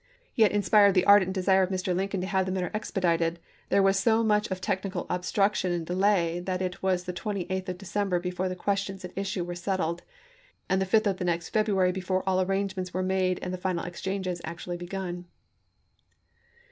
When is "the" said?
0.95-1.05, 2.47-2.51, 7.03-7.13, 8.49-8.55, 10.81-10.87, 11.17-11.25, 13.53-13.59